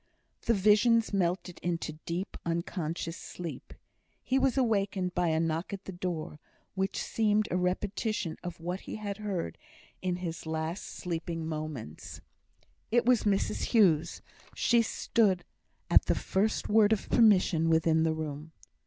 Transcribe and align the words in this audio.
The 0.47 0.55
visions 0.55 1.13
melted 1.13 1.59
into 1.59 1.99
deep, 2.07 2.35
unconscious 2.43 3.17
sleep. 3.17 3.71
He 4.23 4.39
was 4.39 4.57
awakened 4.57 5.13
by 5.13 5.27
a 5.27 5.39
knock 5.39 5.73
at 5.73 5.85
the 5.85 5.91
door, 5.91 6.39
which 6.73 6.97
seemed 6.99 7.47
a 7.51 7.55
repetition 7.55 8.35
of 8.41 8.59
what 8.59 8.79
he 8.79 8.95
had 8.95 9.17
heard 9.19 9.59
in 10.01 10.15
his 10.15 10.47
last 10.47 10.85
sleeping 10.87 11.45
moments. 11.45 12.19
It 12.89 13.05
was 13.05 13.25
Mrs 13.25 13.65
Hughes. 13.77 14.23
She 14.55 14.81
stood 14.81 15.43
at 15.87 16.05
the 16.05 16.15
first 16.15 16.67
word 16.67 16.93
of 16.93 17.07
permission 17.07 17.69
within 17.69 18.01
the 18.01 18.15
room. 18.15 18.53